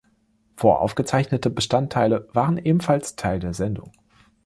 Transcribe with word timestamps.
Voraufgezeichnete 0.55 1.51
Bestandteile 1.51 2.27
waren 2.33 2.57
ebenfalls 2.57 3.15
Teil 3.15 3.39
der 3.39 3.53
Sendung. 3.53 3.91